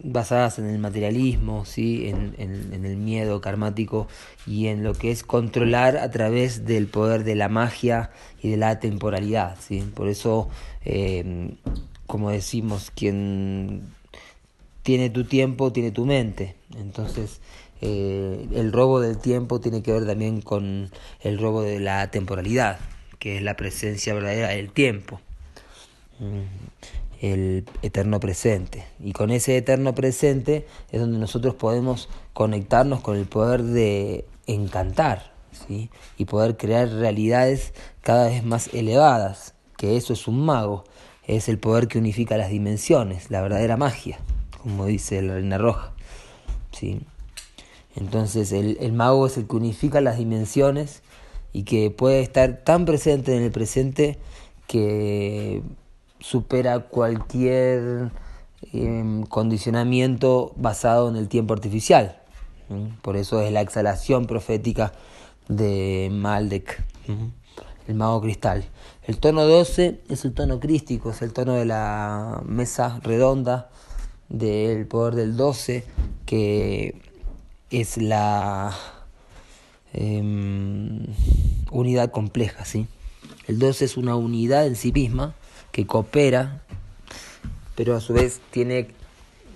basadas 0.03 0.59
en 0.59 0.67
el 0.67 0.79
materialismo, 0.79 1.65
¿sí? 1.65 2.09
En, 2.09 2.35
en, 2.39 2.85
el 2.85 2.97
miedo 2.97 3.41
karmático 3.41 4.09
y 4.47 4.67
en 4.67 4.85
lo 4.85 4.95
que 4.95 5.11
es 5.11 5.23
controlar 5.23 5.97
a 5.97 6.11
través 6.11 6.67
del 6.67 6.87
poder 6.87 7.25
de 7.25 7.35
la 7.35 7.49
magia 7.49 8.11
y 8.43 8.51
de 8.51 8.57
la 8.57 8.79
temporalidad. 8.79 9.57
¿sí? 9.59 9.81
Por 9.95 10.09
eso, 10.09 10.49
eh, 10.85 11.55
como 12.07 12.31
decimos, 12.31 12.93
quien 12.95 13.83
tiene 14.83 15.11
tu 15.11 15.25
tiempo, 15.25 15.73
tiene 15.73 15.91
tu 15.91 16.05
mente. 16.05 16.57
Entonces, 16.77 17.41
eh, 17.81 18.47
el 18.55 18.73
robo 18.73 19.01
del 19.01 19.19
tiempo 19.19 19.61
tiene 19.61 19.83
que 19.83 19.93
ver 19.93 20.07
también 20.07 20.43
con 20.43 20.91
el 21.23 21.39
robo 21.39 21.63
de 21.63 21.81
la 21.81 22.11
temporalidad, 22.11 22.79
que 23.19 23.37
es 23.37 23.43
la 23.43 23.57
presencia 23.57 24.15
verdadera 24.15 24.49
del 24.49 24.71
tiempo. 24.71 25.21
Mm 26.21 26.67
el 27.21 27.65
eterno 27.83 28.21
presente. 28.21 28.85
Y 29.01 29.13
con 29.13 29.31
ese 29.31 29.57
eterno 29.57 29.95
presente 29.95 30.67
es 30.91 31.01
donde 31.01 31.19
nosotros 31.19 31.55
podemos 31.55 32.09
conectarnos 32.33 33.01
con 33.01 33.17
el 33.17 33.27
poder 33.27 33.63
de 33.63 34.27
encantar 34.47 35.33
¿sí? 35.67 35.91
y 36.17 36.27
poder 36.27 36.57
crear 36.57 36.89
realidades 36.89 37.73
cada 38.03 38.29
vez 38.29 38.45
más 38.45 38.73
elevadas, 38.75 39.55
que 39.77 39.97
eso 39.97 40.13
es 40.13 40.29
un 40.29 40.45
mago, 40.45 40.85
es 41.27 41.49
el 41.49 41.59
poder 41.59 41.89
que 41.89 41.99
unifica 41.99 42.37
las 42.37 42.51
dimensiones, 42.51 43.31
la 43.31 43.43
verdadera 43.43 43.77
magia, 43.77 44.19
como 44.63 44.87
dice 44.87 45.21
la 45.23 45.35
Reina 45.35 45.59
Roja. 45.59 45.93
¿sí? 46.73 47.01
Entonces 47.95 48.53
el, 48.53 48.77
el 48.81 48.93
mago 48.93 49.27
es 49.27 49.37
el 49.37 49.47
que 49.47 49.57
unifica 49.57 50.01
las 50.01 50.19
dimensiones 50.19 51.03
y 51.53 51.63
que 51.63 51.91
puede 51.91 52.21
estar 52.21 52.63
tan 52.65 52.85
presente 52.85 53.35
en 53.35 53.43
el 53.43 53.51
presente 53.51 54.19
que 54.67 55.63
supera 56.21 56.81
cualquier 56.81 58.11
em, 58.73 59.23
condicionamiento 59.25 60.53
basado 60.57 61.09
en 61.09 61.17
el 61.17 61.29
tiempo 61.29 61.55
artificial. 61.55 62.21
Por 63.03 63.17
eso 63.17 63.41
es 63.43 63.53
la 63.53 63.61
exhalación 63.61 64.27
profética 64.27 64.93
de 65.49 66.09
Maldek, 66.11 66.83
el 67.87 67.95
mago 67.95 68.21
cristal. 68.21 68.65
El 69.05 69.19
tono 69.19 69.47
12 69.47 70.01
es 70.09 70.25
el 70.25 70.33
tono 70.33 70.59
crístico, 70.59 71.11
es 71.11 71.23
el 71.23 71.33
tono 71.33 71.55
de 71.55 71.65
la 71.65 72.43
mesa 72.45 72.99
redonda 73.05 73.71
del 74.29 74.87
poder 74.87 75.15
del 75.15 75.37
12, 75.37 75.85
que 76.25 77.01
es 77.71 77.99
la 77.99 78.77
em, 79.93 81.07
unidad 81.71 82.11
compleja. 82.11 82.65
¿sí? 82.65 82.89
El 83.47 83.61
12 83.61 83.85
es 83.85 83.97
una 83.97 84.17
unidad 84.17 84.67
en 84.67 84.75
sí 84.75 84.91
misma 84.91 85.37
que 85.77 85.87
coopera, 85.87 86.63
pero 87.75 87.95
a 87.97 88.01
su 88.01 88.15
vez 88.15 88.41
tiene 88.51 88.89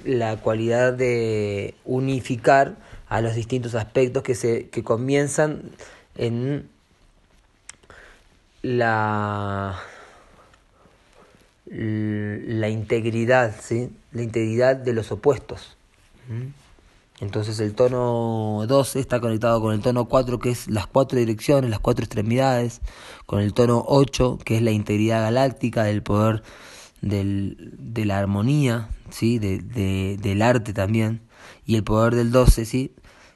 la 0.05 0.37
cualidad 0.37 0.93
de 0.93 1.75
unificar 1.87 2.77
a 3.09 3.23
los 3.23 3.35
distintos 3.35 3.75
aspectos 3.75 4.23
que 4.23 4.35
se 4.35 4.69
que 4.69 4.85
comienzan 4.85 5.63
en 6.17 6.69
la 8.61 9.81
la 11.65 12.69
integridad, 12.69 13.57
¿sí? 13.59 13.89
La 14.13 14.21
integridad 14.21 14.77
de 14.77 14.93
los 14.93 15.13
opuestos. 15.13 15.75
Entonces 17.21 17.61
el 17.61 17.75
tono 17.75 18.65
12 18.67 18.99
está 18.99 19.21
conectado 19.21 19.61
con 19.61 19.75
el 19.75 19.81
tono 19.81 20.07
4 20.07 20.39
que 20.39 20.51
es 20.51 20.69
las 20.69 20.87
cuatro 20.87 21.19
direcciones, 21.19 21.71
las 21.71 21.81
cuatro 21.81 22.05
extremidades, 22.05 22.81
con 23.27 23.41
el 23.41 23.53
tono 23.53 23.85
8 23.87 24.39
que 24.45 24.57
es 24.57 24.63
la 24.63 24.71
integridad 24.71 25.23
galáctica, 25.23 25.85
del 25.85 26.03
poder 26.03 26.43
del, 27.03 27.75
de 27.79 28.05
la 28.05 28.19
armonía, 28.19 28.89
¿sí? 29.11 29.39
De, 29.39 29.59
de, 29.59 30.19
del 30.21 30.43
arte 30.43 30.73
también, 30.73 31.21
y 31.67 31.77
el 31.77 31.85
poder 31.85 32.15
del 32.15 32.31
12 32.31 32.65
¿sí? 32.65 32.95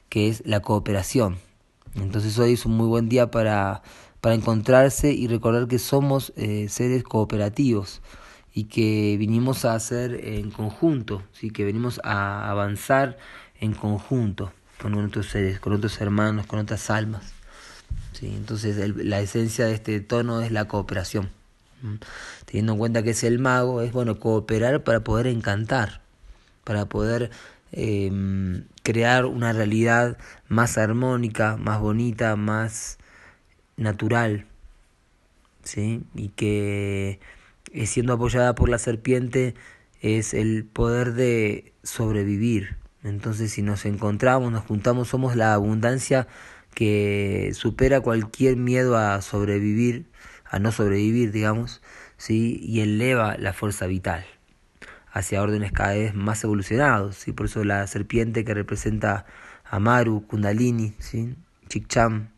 que 0.09 0.29
es 0.29 0.43
la 0.47 0.61
cooperación. 0.61 1.37
Entonces 1.95 2.39
hoy 2.39 2.55
es 2.55 2.67
un 2.67 2.77
muy 2.77 2.87
buen 2.87 3.09
día 3.09 3.31
para, 3.31 3.83
para 4.21 4.35
encontrarse 4.35 5.13
y 5.13 5.29
recordar 5.29 5.69
que 5.69 5.79
somos 5.79 6.33
eh, 6.37 6.67
seres 6.69 7.05
cooperativos 7.05 8.03
y 8.53 8.65
que 8.65 9.17
vinimos 9.19 9.65
a 9.65 9.75
hacer 9.75 10.21
en 10.25 10.51
conjunto, 10.51 11.23
¿sí? 11.33 11.51
que 11.51 11.65
venimos 11.65 12.01
a 12.05 12.51
avanzar 12.51 13.19
en 13.65 13.75
conjunto 13.75 14.53
con 14.81 14.95
otros 14.95 15.27
seres, 15.27 15.61
con 15.61 15.73
otros 15.73 16.01
hermanos, 16.01 16.47
con 16.47 16.59
otras 16.59 16.91
almas. 16.91 17.33
¿sí? 18.13 18.27
Entonces 18.27 18.95
la 18.97 19.21
esencia 19.21 19.67
de 19.67 19.75
este 19.75 20.01
tono 20.01 20.43
es 20.43 20.53
la 20.53 20.67
cooperación. 20.67 21.31
Teniendo 22.47 22.73
en 22.73 22.79
cuenta 22.79 23.03
que 23.03 23.11
es 23.11 23.25
el 23.25 23.39
mago, 23.39 23.83
es 23.83 23.93
bueno 23.93 24.19
cooperar 24.19 24.85
para 24.85 25.01
poder 25.01 25.27
encantar, 25.27 26.01
para 26.65 26.87
poder 26.87 27.31
em, 27.73 28.65
crear 28.83 29.27
una 29.27 29.53
realidad 29.53 30.17
más 30.49 30.79
armónica, 30.79 31.57
más 31.57 31.81
bonita, 31.81 32.37
más 32.37 32.99
natural, 33.77 34.47
¿sí? 35.63 36.03
y 36.15 36.29
que 36.29 37.21
siendo 37.87 38.15
apoyada 38.15 38.55
por 38.55 38.69
la 38.69 38.79
serpiente 38.79 39.55
es 40.01 40.33
el 40.33 40.65
poder 40.65 41.13
de 41.15 41.73
sobrevivir, 41.83 42.77
entonces 43.05 43.53
si 43.53 43.63
nos 43.63 43.85
encontramos, 43.85 44.51
nos 44.51 44.65
juntamos, 44.65 45.09
somos 45.09 45.37
la 45.37 45.55
abundancia 45.55 46.27
que 46.75 47.53
supera 47.55 48.01
cualquier 48.01 48.57
miedo 48.57 48.97
a 48.97 49.21
sobrevivir, 49.23 50.07
a 50.45 50.59
no 50.59 50.73
sobrevivir, 50.73 51.31
digamos, 51.31 51.83
¿sí? 52.17 52.59
y 52.63 52.81
eleva 52.81 53.37
la 53.39 53.53
fuerza 53.53 53.87
vital 53.87 54.25
hacia 55.13 55.43
órdenes 55.43 55.71
cada 55.71 55.93
vez 55.95 56.15
más 56.15 56.43
evolucionados. 56.43 57.17
¿sí? 57.17 57.33
Por 57.33 57.47
eso 57.47 57.63
la 57.63 57.87
serpiente 57.87 58.45
que 58.45 58.55
representa 58.55 59.27
a 59.65 59.79
Maru, 59.79 60.27
Kundalini, 60.27 60.95
¿sí? 60.99 61.37
Chikcham, 61.69 62.31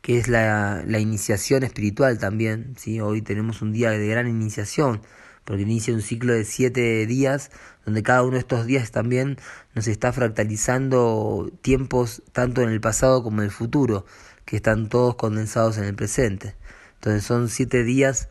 que 0.00 0.18
es 0.18 0.28
la, 0.28 0.82
la 0.86 0.98
iniciación 0.98 1.62
espiritual 1.62 2.18
también. 2.18 2.74
¿sí? 2.76 3.00
Hoy 3.00 3.22
tenemos 3.22 3.62
un 3.62 3.72
día 3.72 3.90
de 3.90 4.06
gran 4.08 4.28
iniciación 4.28 5.02
porque 5.46 5.62
inicia 5.62 5.94
un 5.94 6.02
ciclo 6.02 6.34
de 6.34 6.44
siete 6.44 7.06
días, 7.06 7.50
donde 7.86 8.02
cada 8.02 8.22
uno 8.24 8.32
de 8.32 8.40
estos 8.40 8.66
días 8.66 8.90
también 8.90 9.38
nos 9.74 9.86
está 9.86 10.12
fractalizando 10.12 11.50
tiempos 11.62 12.22
tanto 12.32 12.62
en 12.62 12.68
el 12.68 12.80
pasado 12.80 13.22
como 13.22 13.38
en 13.38 13.44
el 13.44 13.52
futuro, 13.52 14.04
que 14.44 14.56
están 14.56 14.88
todos 14.88 15.14
condensados 15.14 15.78
en 15.78 15.84
el 15.84 15.94
presente. 15.94 16.56
Entonces 16.94 17.24
son 17.24 17.48
siete 17.48 17.84
días 17.84 18.28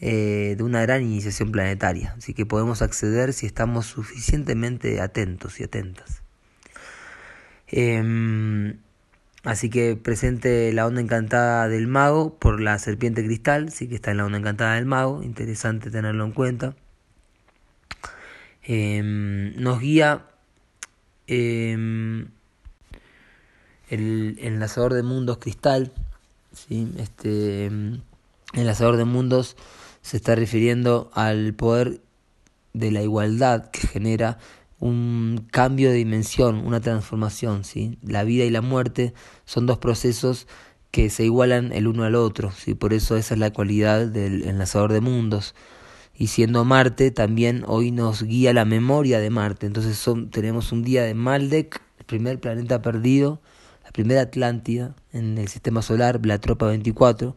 eh, 0.00 0.56
de 0.58 0.64
una 0.64 0.82
gran 0.82 1.02
iniciación 1.02 1.52
planetaria, 1.52 2.14
así 2.18 2.34
que 2.34 2.44
podemos 2.44 2.82
acceder 2.82 3.32
si 3.32 3.46
estamos 3.46 3.86
suficientemente 3.86 5.00
atentos 5.00 5.60
y 5.60 5.64
atentas. 5.64 6.22
Em, 7.68 8.78
Así 9.48 9.70
que 9.70 9.96
presente 9.96 10.70
la 10.74 10.86
onda 10.86 11.00
encantada 11.00 11.68
del 11.68 11.86
mago 11.86 12.38
por 12.38 12.60
la 12.60 12.78
serpiente 12.78 13.24
cristal, 13.24 13.72
sí 13.72 13.88
que 13.88 13.94
está 13.94 14.10
en 14.10 14.18
la 14.18 14.26
onda 14.26 14.36
encantada 14.36 14.74
del 14.74 14.84
mago, 14.84 15.22
interesante 15.22 15.90
tenerlo 15.90 16.26
en 16.26 16.32
cuenta. 16.32 16.76
Em, 18.62 19.56
nos 19.56 19.80
guía 19.80 20.26
em, 21.28 22.28
el 23.88 24.36
enlazador 24.42 24.92
de 24.92 25.02
mundos 25.02 25.38
cristal, 25.38 25.94
¿sí? 26.52 26.92
este 26.98 27.64
em, 27.64 28.02
enlazador 28.52 28.98
de 28.98 29.06
mundos 29.06 29.56
se 30.02 30.18
está 30.18 30.34
refiriendo 30.34 31.10
al 31.14 31.54
poder 31.54 32.02
de 32.74 32.90
la 32.90 33.00
igualdad 33.00 33.70
que 33.70 33.86
genera 33.86 34.36
un 34.80 35.46
cambio 35.50 35.90
de 35.90 35.96
dimensión, 35.96 36.66
una 36.66 36.80
transformación, 36.80 37.64
¿sí? 37.64 37.98
La 38.02 38.24
vida 38.24 38.44
y 38.44 38.50
la 38.50 38.62
muerte 38.62 39.14
son 39.44 39.66
dos 39.66 39.78
procesos 39.78 40.46
que 40.90 41.10
se 41.10 41.24
igualan 41.24 41.72
el 41.72 41.86
uno 41.86 42.04
al 42.04 42.14
otro, 42.14 42.52
¿sí? 42.52 42.74
Por 42.74 42.92
eso 42.92 43.16
esa 43.16 43.34
es 43.34 43.40
la 43.40 43.52
cualidad 43.52 44.06
del 44.06 44.44
enlazador 44.44 44.92
de 44.92 45.00
mundos. 45.00 45.54
Y 46.14 46.28
siendo 46.28 46.64
Marte, 46.64 47.10
también 47.10 47.64
hoy 47.66 47.90
nos 47.90 48.22
guía 48.22 48.52
la 48.52 48.64
memoria 48.64 49.20
de 49.20 49.30
Marte. 49.30 49.66
Entonces 49.66 49.96
son, 49.96 50.30
tenemos 50.30 50.72
un 50.72 50.82
día 50.82 51.02
de 51.04 51.14
Maldek, 51.14 51.80
el 51.98 52.04
primer 52.04 52.40
planeta 52.40 52.82
perdido, 52.82 53.40
la 53.84 53.90
primera 53.92 54.22
Atlántida 54.22 54.94
en 55.12 55.38
el 55.38 55.48
sistema 55.48 55.82
solar, 55.82 56.20
la 56.24 56.40
Tropa 56.40 56.66
24, 56.66 57.36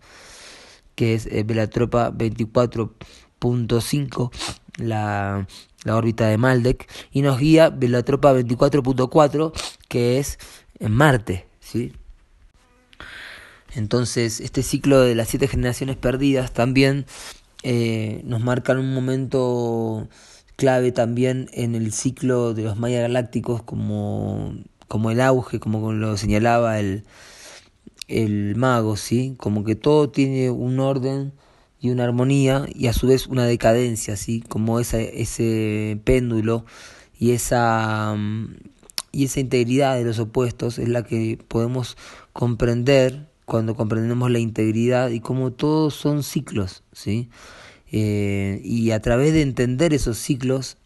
que 0.95 1.13
es 1.13 1.27
eh, 1.27 1.43
Velatropa 1.43 2.12
24.5, 2.12 4.31
la, 4.77 5.48
la 5.84 5.96
órbita 5.96 6.28
de 6.28 6.38
Maldek, 6.38 6.90
y 7.12 7.22
nos 7.22 7.40
guía 7.40 7.70
Velatropa 7.70 8.34
24.4, 8.34 9.52
que 9.88 10.20
es 10.20 10.38
en 10.80 10.92
Marte, 10.92 11.48
¿sí? 11.60 11.94
Entonces, 13.74 14.42
este 14.42 14.64
ciclo 14.64 15.00
de 15.02 15.16
las 15.16 15.30
siete 15.30 15.48
generaciones 15.48 15.96
perdidas 15.96 16.52
también 16.52 17.06
eh, 17.64 18.22
nos 18.26 18.42
marcan 18.42 18.80
un 18.80 18.94
momento 18.94 20.10
clave 20.56 20.92
también 20.92 21.50
en 21.54 21.76
el 21.76 21.94
ciclo 21.94 22.54
de 22.54 22.64
los 22.64 22.78
Maya 22.78 23.02
Galácticos 23.02 23.64
como, 23.64 24.56
como 24.88 25.12
el 25.12 25.22
auge, 25.22 25.60
como 25.60 25.94
lo 25.94 26.18
señalaba 26.18 26.80
el, 26.80 27.04
el 28.08 28.56
mago, 28.56 28.98
¿sí? 28.98 29.36
Como 29.38 29.64
que 29.64 29.76
todo 29.76 30.10
tiene 30.10 30.50
un 30.50 30.80
orden 30.80 31.34
y 31.82 31.90
una 31.90 32.04
armonía 32.04 32.66
y 32.74 32.88
a 32.88 32.94
su 32.94 33.08
vez 33.08 33.28
una 33.28 33.46
decadencia, 33.46 34.16
¿sí? 34.16 34.42
Como 34.48 34.80
esa, 34.80 35.02
ese 35.02 36.00
péndulo 36.04 36.64
y 37.20 37.32
esa, 37.32 38.16
y 39.12 39.26
esa 39.26 39.40
integridad 39.40 39.96
de 39.96 40.04
los 40.04 40.20
opuestos 40.20 40.78
es 40.78 40.88
la 40.88 41.04
que 41.04 41.40
podemos 41.48 41.98
comprender 42.34 43.28
cuando 43.46 43.76
comprendemos 43.76 44.30
la 44.30 44.40
integridad 44.40 45.10
y 45.10 45.20
como 45.20 45.52
todos 45.52 45.96
son 45.96 46.24
ciclos, 46.24 46.84
¿sí? 46.94 47.30
Eh, 47.92 48.62
y 48.64 48.92
a 48.92 49.02
través 49.02 49.34
de 49.34 49.42
entender 49.42 49.94
esos 49.94 50.18
ciclos 50.18 50.78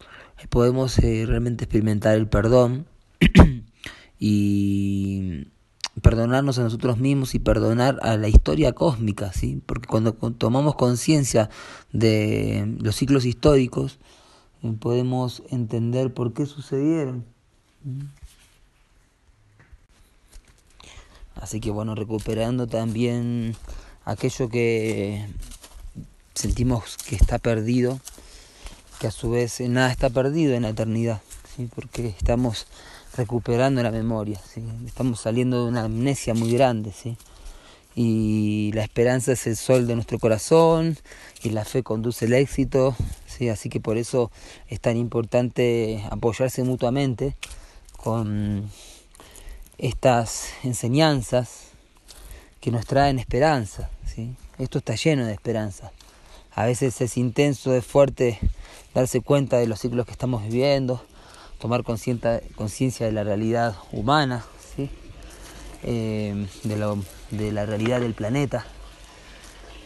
podemos 0.48 0.98
eh, 0.98 1.24
realmente 1.26 1.64
experimentar 1.64 2.16
el 2.16 2.26
perdón 2.26 2.86
y 4.18 5.46
perdonarnos 6.02 6.58
a 6.58 6.62
nosotros 6.62 6.98
mismos 6.98 7.34
y 7.34 7.38
perdonar 7.38 7.98
a 8.02 8.16
la 8.16 8.28
historia 8.28 8.72
cósmica, 8.72 9.32
¿sí? 9.32 9.62
Porque 9.64 9.88
cuando 9.88 10.12
tomamos 10.12 10.74
conciencia 10.74 11.48
de 11.92 12.76
los 12.80 12.96
ciclos 12.96 13.24
históricos, 13.24 13.98
eh, 14.62 14.74
podemos 14.78 15.42
entender 15.50 16.12
por 16.12 16.32
qué 16.32 16.46
sucedieron. 16.46 17.24
Así 21.36 21.60
que 21.60 21.70
bueno, 21.70 21.94
recuperando 21.94 22.66
también 22.66 23.54
aquello 24.04 24.48
que 24.48 25.26
sentimos 26.34 26.96
que 26.96 27.16
está 27.16 27.38
perdido, 27.38 28.00
que 29.00 29.06
a 29.06 29.10
su 29.10 29.30
vez 29.30 29.60
nada 29.60 29.90
está 29.90 30.10
perdido 30.10 30.54
en 30.54 30.62
la 30.62 30.70
eternidad, 30.70 31.20
¿sí? 31.56 31.68
porque 31.74 32.08
estamos 32.08 32.66
recuperando 33.16 33.82
la 33.82 33.90
memoria, 33.90 34.40
estamos 34.86 35.20
saliendo 35.20 35.64
de 35.64 35.68
una 35.68 35.84
amnesia 35.84 36.34
muy 36.34 36.52
grande, 36.52 36.92
¿sí? 36.92 37.16
y 37.96 38.72
la 38.74 38.82
esperanza 38.82 39.32
es 39.32 39.46
el 39.46 39.56
sol 39.56 39.86
de 39.86 39.94
nuestro 39.94 40.18
corazón 40.18 40.98
y 41.42 41.48
la 41.50 41.64
fe 41.64 41.82
conduce 41.82 42.26
el 42.26 42.34
éxito, 42.34 42.94
¿sí? 43.26 43.48
así 43.48 43.70
que 43.70 43.80
por 43.80 43.96
eso 43.96 44.30
es 44.68 44.80
tan 44.80 44.98
importante 44.98 46.04
apoyarse 46.10 46.62
mutuamente 46.62 47.34
con 47.96 48.70
estas 49.78 50.50
enseñanzas 50.62 51.68
que 52.60 52.70
nos 52.70 52.84
traen 52.84 53.18
esperanza. 53.18 53.88
¿sí? 54.04 54.34
Esto 54.58 54.78
está 54.78 54.94
lleno 54.94 55.24
de 55.24 55.32
esperanza. 55.32 55.90
A 56.54 56.66
veces 56.66 57.00
es 57.00 57.16
intenso, 57.16 57.74
es 57.74 57.84
fuerte 57.84 58.38
darse 58.94 59.22
cuenta 59.22 59.56
de 59.56 59.66
los 59.66 59.80
ciclos 59.80 60.04
que 60.04 60.12
estamos 60.12 60.42
viviendo, 60.42 61.02
tomar 61.58 61.82
conciencia 61.82 63.06
de 63.06 63.12
la 63.12 63.24
realidad 63.24 63.74
humana, 63.92 64.44
¿sí? 64.74 64.90
Eh, 65.82 66.46
de, 66.64 67.02
de 67.30 67.52
la 67.52 67.66
realidad 67.66 68.00
del 68.00 68.14
planeta. 68.14 68.66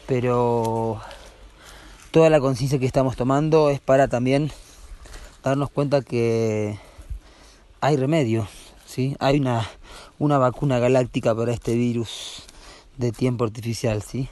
Pero 0.07 1.01
toda 2.11 2.31
la 2.31 2.41
conciencia 2.41 2.79
que 2.79 2.87
estamos 2.87 3.17
tomando 3.17 3.71
es 3.71 3.81
para 3.81 4.09
también 4.09 4.51
darnos 5.43 5.71
cuenta 5.71 6.03
que 6.03 6.79
hay 7.81 7.97
remedio, 7.97 8.49
¿sí? 8.85 9.17
hay 9.21 9.39
una, 9.39 9.69
una 10.19 10.39
vacuna 10.39 10.79
galáctica 10.79 11.35
para 11.35 11.53
este 11.53 11.75
virus 11.75 12.43
de 12.99 13.13
tiempo 13.13 13.45
artificial. 13.45 14.03
¿sí? 14.03 14.29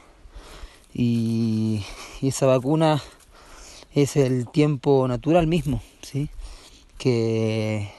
y, 0.92 1.84
esa 2.20 2.46
vacuna 2.46 3.00
es 3.94 4.16
el 4.16 4.48
tiempo 4.48 5.06
natural 5.06 5.46
mismo, 5.46 5.80
¿sí? 6.02 6.28
Que 6.98 7.90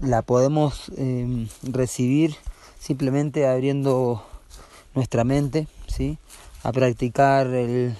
la 0.00 0.22
podemos 0.22 0.92
em, 0.96 1.48
recibir 1.62 2.36
simplemente 2.78 3.46
abriendo 3.46 4.24
nuestra 4.94 5.24
mente 5.24 5.66
¿sí? 5.88 6.18
a 6.62 6.72
practicar 6.72 7.48
el, 7.48 7.96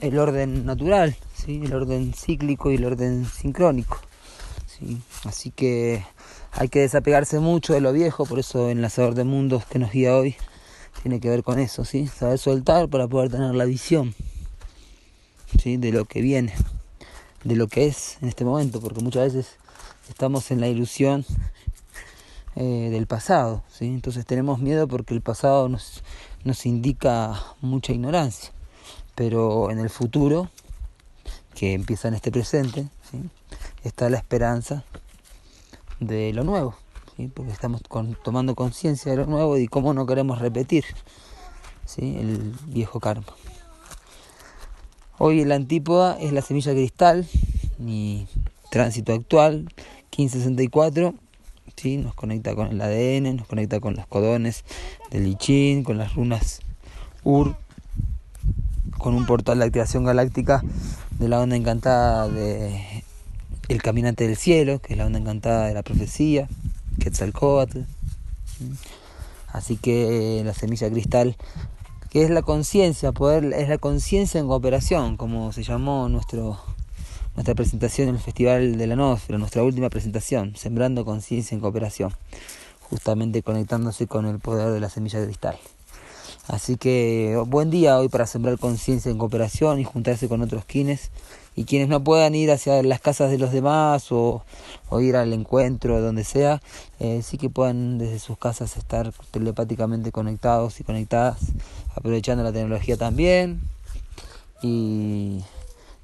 el 0.00 0.18
orden 0.18 0.64
natural, 0.66 1.16
¿sí? 1.34 1.62
el 1.64 1.74
orden 1.74 2.12
cíclico 2.14 2.70
y 2.70 2.76
el 2.76 2.84
orden 2.84 3.24
sincrónico. 3.24 3.98
¿sí? 4.66 5.00
Así 5.24 5.50
que 5.50 6.04
hay 6.52 6.68
que 6.68 6.80
desapegarse 6.80 7.40
mucho 7.40 7.72
de 7.72 7.80
lo 7.80 7.92
viejo, 7.92 8.26
por 8.26 8.38
eso 8.38 8.68
en 8.68 8.82
la 8.82 8.90
Sabor 8.90 9.14
de 9.14 9.24
Mundos 9.24 9.64
que 9.64 9.78
nos 9.78 9.90
guía 9.92 10.14
hoy 10.14 10.36
tiene 11.02 11.18
que 11.18 11.30
ver 11.30 11.42
con 11.42 11.58
eso, 11.58 11.84
¿sí? 11.84 12.06
Saber 12.06 12.38
soltar 12.38 12.88
para 12.88 13.08
poder 13.08 13.30
tener 13.30 13.54
la 13.54 13.64
visión, 13.64 14.14
¿sí? 15.60 15.78
De 15.78 15.90
lo 15.90 16.04
que 16.04 16.20
viene, 16.20 16.54
de 17.44 17.56
lo 17.56 17.68
que 17.68 17.86
es 17.86 18.18
en 18.22 18.28
este 18.28 18.44
momento, 18.44 18.80
porque 18.80 19.00
muchas 19.00 19.32
veces 19.32 19.56
estamos 20.08 20.50
en 20.50 20.60
la 20.60 20.68
ilusión 20.68 21.24
eh, 22.56 22.88
del 22.90 23.06
pasado, 23.06 23.62
¿sí? 23.68 23.86
Entonces 23.86 24.26
tenemos 24.26 24.58
miedo 24.58 24.88
porque 24.88 25.14
el 25.14 25.20
pasado 25.20 25.68
nos, 25.68 26.02
nos 26.44 26.66
indica 26.66 27.42
mucha 27.60 27.92
ignorancia, 27.92 28.52
pero 29.14 29.70
en 29.70 29.78
el 29.78 29.90
futuro, 29.90 30.50
que 31.54 31.74
empieza 31.74 32.08
en 32.08 32.14
este 32.14 32.30
presente, 32.30 32.88
¿sí? 33.10 33.18
está 33.84 34.08
la 34.08 34.18
esperanza 34.18 34.84
de 36.00 36.32
lo 36.32 36.44
nuevo 36.44 36.76
porque 37.28 37.52
estamos 37.52 37.82
tomando 38.22 38.54
conciencia 38.54 39.12
de 39.12 39.18
lo 39.18 39.26
nuevo 39.26 39.58
y 39.58 39.68
cómo 39.68 39.94
no 39.94 40.06
queremos 40.06 40.38
repetir 40.38 40.84
¿sí? 41.84 42.16
el 42.18 42.54
viejo 42.66 43.00
karma. 43.00 43.26
Hoy 45.18 45.44
la 45.44 45.56
antípoda 45.56 46.18
es 46.18 46.32
la 46.32 46.40
semilla 46.40 46.72
cristal, 46.72 47.26
mi 47.78 48.26
tránsito 48.70 49.12
actual, 49.12 49.68
1564, 50.16 51.14
¿sí? 51.76 51.98
nos 51.98 52.14
conecta 52.14 52.54
con 52.54 52.68
el 52.68 52.80
ADN, 52.80 53.36
nos 53.36 53.46
conecta 53.46 53.78
con 53.78 53.94
los 53.94 54.06
codones 54.06 54.64
del 55.10 55.24
Lichin, 55.24 55.84
con 55.84 55.98
las 55.98 56.14
runas 56.14 56.60
Ur, 57.24 57.54
con 58.96 59.14
un 59.14 59.26
portal 59.26 59.58
de 59.58 59.66
activación 59.66 60.04
galáctica 60.04 60.62
de 61.18 61.28
la 61.28 61.40
onda 61.40 61.56
encantada 61.56 62.28
de 62.28 63.04
El 63.68 63.82
Caminante 63.82 64.26
del 64.26 64.36
Cielo, 64.38 64.78
que 64.80 64.94
es 64.94 64.98
la 64.98 65.04
onda 65.04 65.18
encantada 65.18 65.66
de 65.66 65.74
la 65.74 65.82
profecía, 65.82 66.48
Quetzalcoatl. 67.00 67.80
Así 69.48 69.76
que 69.76 70.40
la 70.42 70.54
semilla 70.54 70.90
cristal, 70.90 71.36
que 72.12 72.22
es 72.22 72.28
la 72.28 72.42
conciencia, 72.42 73.10
poder, 73.12 73.54
es 73.54 73.70
la 73.70 73.78
conciencia 73.78 74.38
en 74.38 74.46
cooperación, 74.46 75.16
como 75.16 75.50
se 75.54 75.62
llamó 75.62 76.10
nuestro, 76.10 76.60
nuestra 77.34 77.54
presentación 77.54 78.10
en 78.10 78.16
el 78.16 78.20
Festival 78.20 78.76
de 78.76 78.86
la 78.86 78.96
Nosfera, 78.96 79.38
nuestra 79.38 79.62
última 79.62 79.88
presentación, 79.88 80.54
Sembrando 80.54 81.06
Conciencia 81.06 81.54
en 81.54 81.62
Cooperación, 81.62 82.12
justamente 82.82 83.42
conectándose 83.42 84.08
con 84.08 84.26
el 84.26 84.40
poder 84.40 84.72
de 84.72 84.80
la 84.80 84.90
semilla 84.90 85.24
cristal. 85.24 85.56
Así 86.48 86.76
que 86.76 87.40
buen 87.46 87.70
día 87.70 87.98
hoy 87.98 88.08
para 88.08 88.26
sembrar 88.26 88.58
conciencia 88.58 89.10
en 89.10 89.18
cooperación 89.18 89.78
y 89.78 89.84
juntarse 89.84 90.28
con 90.28 90.42
otros 90.42 90.64
quienes 90.64 91.10
y 91.54 91.64
quienes 91.64 91.88
no 91.88 92.02
puedan 92.02 92.34
ir 92.34 92.50
hacia 92.50 92.82
las 92.82 93.00
casas 93.00 93.30
de 93.30 93.38
los 93.38 93.52
demás 93.52 94.10
o, 94.10 94.44
ir 95.00 95.16
al 95.16 95.32
encuentro 95.32 96.00
donde 96.00 96.24
sea, 96.24 96.60
eh, 96.98 97.22
sí 97.22 97.38
que 97.38 97.48
puedan 97.48 97.98
desde 97.98 98.18
sus 98.18 98.38
casas 98.38 98.76
estar 98.76 99.12
telepáticamente 99.30 100.10
conectados 100.10 100.80
y 100.80 100.84
conectadas, 100.84 101.38
aprovechando 101.94 102.42
la 102.42 102.52
tecnología 102.52 102.96
también 102.96 103.60
y, 104.62 105.44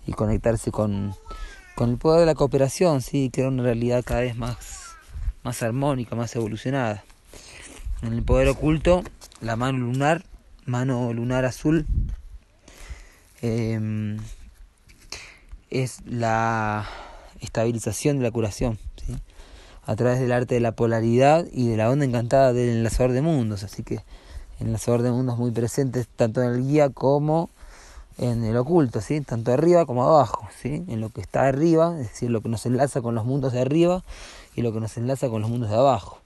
y 0.07 0.12
conectarse 0.12 0.70
con, 0.70 1.14
con 1.74 1.90
el 1.90 1.98
poder 1.98 2.20
de 2.20 2.27
la 2.27 2.35
cooperación, 2.35 3.03
sí, 3.03 3.31
crear 3.33 3.48
una 3.48 3.62
realidad 3.62 4.05
cada 4.05 4.20
vez 4.20 4.37
más, 4.37 4.57
más 5.42 5.62
armónica, 5.62 6.14
más 6.14 6.35
evolucionada. 6.37 7.05
En 8.03 8.12
el 8.12 8.22
poder 8.22 8.48
oculto, 8.48 9.03
la 9.40 9.57
mano 9.57 9.79
lunar, 9.79 10.24
mano 10.68 11.12
lunar 11.14 11.46
azul, 11.46 11.87
em, 13.40 14.18
es 15.70 16.00
la 16.07 16.87
estabilización 17.40 18.18
de 18.18 18.24
la 18.24 18.31
curación, 18.31 18.78
a 19.87 19.96
través 19.96 20.20
del 20.20 20.33
arte 20.33 20.54
de 20.54 20.61
la 20.61 20.72
polaridad 20.72 21.46
y 21.50 21.68
de 21.68 21.78
la 21.78 21.90
onda 21.90 22.04
encantada 22.04 22.52
del 22.52 22.68
enlazador 22.68 23.12
de 23.12 23.22
mundos. 23.22 23.64
Así 23.64 23.83
que 23.83 23.94
el 24.61 24.66
enlazador 24.66 25.00
de 25.00 25.11
mundos 25.11 25.38
muy 25.38 25.50
presente 25.50 26.04
tanto 26.16 26.42
en 26.42 26.50
el 26.50 26.66
guía 26.66 26.90
como 26.90 27.48
en 28.18 28.44
el 28.44 28.57
oculto, 28.57 29.00
¿sí? 29.00 29.22
tanto 29.22 29.52
arriba 29.52 29.87
como 29.87 30.04
abajo, 30.04 30.46
¿sí? 30.61 30.85
en 30.88 31.00
lo 31.00 31.09
que 31.09 31.22
está 31.22 31.46
arriba, 31.46 31.96
es 31.98 32.09
decir, 32.09 32.31
lo 32.31 32.42
que 32.42 32.48
nos 32.50 32.66
enlaza 32.66 33.00
con 33.00 33.14
los 33.14 33.24
mundos 33.24 33.52
de 33.52 33.61
arriba 33.61 34.02
y 34.54 34.62
lo 34.62 34.72
que 34.72 34.81
nos 34.81 34.96
enlaza 34.98 35.31
con 35.31 35.40
los 35.40 35.50
mundos 35.50 35.70
de 35.70 35.76
abajo. 35.76 36.17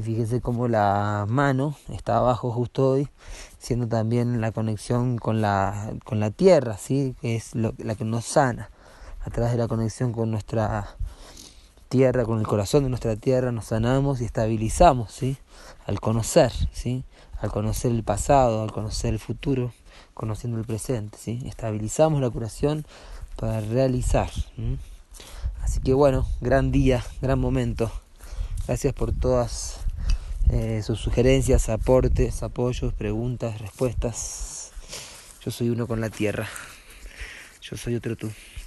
Y 0.00 0.02
fíjense 0.02 0.40
cómo 0.40 0.66
la 0.66 1.26
mano 1.28 1.76
está 1.90 2.16
abajo 2.16 2.50
justo 2.50 2.88
hoy 2.88 3.10
siendo 3.58 3.86
también 3.86 4.40
la 4.40 4.50
conexión 4.50 5.18
con 5.18 5.42
la, 5.42 5.92
con 6.06 6.20
la 6.20 6.30
tierra, 6.30 6.78
¿sí? 6.78 7.14
que 7.20 7.36
es 7.36 7.54
la 7.54 7.94
que 7.94 8.06
nos 8.06 8.24
sana. 8.24 8.70
A 9.20 9.28
través 9.28 9.52
de 9.52 9.58
la 9.58 9.68
conexión 9.68 10.12
con 10.12 10.30
nuestra 10.30 10.96
tierra, 11.90 12.24
con 12.24 12.38
el 12.38 12.46
corazón 12.46 12.84
de 12.84 12.88
nuestra 12.88 13.14
tierra, 13.16 13.52
nos 13.52 13.66
sanamos 13.66 14.22
y 14.22 14.24
estabilizamos, 14.24 15.12
¿sí? 15.12 15.36
al 15.84 16.00
conocer, 16.00 16.50
¿sí? 16.72 17.04
al 17.38 17.52
conocer 17.52 17.90
el 17.90 18.02
pasado, 18.02 18.62
al 18.62 18.72
conocer 18.72 19.12
el 19.12 19.20
futuro, 19.20 19.70
conociendo 20.14 20.58
el 20.58 20.64
presente. 20.64 21.18
¿sí? 21.20 21.42
Estabilizamos 21.44 22.22
la 22.22 22.30
curación 22.30 22.86
para 23.36 23.60
realizar. 23.60 24.30
Así 25.62 25.80
que 25.80 25.92
bueno, 25.92 26.26
gran 26.40 26.72
día, 26.72 27.04
gran 27.20 27.38
momento. 27.38 27.92
Gracias 28.66 28.94
por 28.94 29.12
todas 29.12 29.79
eh, 30.52 30.82
sus 30.82 30.98
sugerencias, 30.98 31.68
aportes, 31.68 32.42
apoyos, 32.42 32.92
preguntas, 32.92 33.60
respuestas. 33.60 34.72
Yo 35.44 35.50
soy 35.50 35.70
uno 35.70 35.86
con 35.86 36.00
la 36.00 36.10
tierra. 36.10 36.48
Yo 37.62 37.76
soy 37.76 37.94
otro 37.94 38.16
tú. 38.16 38.30